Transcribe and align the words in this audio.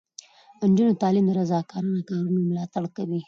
د 0.59 0.61
نجونو 0.71 0.99
تعلیم 1.01 1.25
د 1.27 1.31
رضاکارانه 1.39 2.01
کارونو 2.09 2.39
ملاتړ 2.49 2.83
کوي. 2.95 3.19